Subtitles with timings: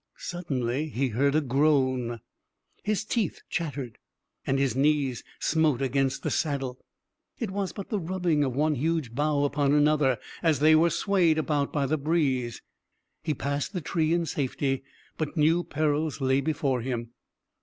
[0.17, 2.21] Suddenly he heard a groan
[2.81, 3.99] his teeth chattered,
[4.47, 6.79] and his knees smote against the saddle:
[7.37, 11.37] it was but the rubbing of one huge bough upon another, as they were swayed
[11.37, 12.63] about by the breeze.
[13.21, 14.83] He passed the tree in safety,
[15.19, 17.11] but new perils lay before him.